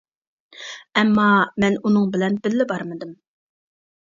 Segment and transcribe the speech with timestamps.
[1.01, 1.25] ئەمما،
[1.65, 3.13] مەن ئۇنىڭ بىلەن بىللە بارمىدىم.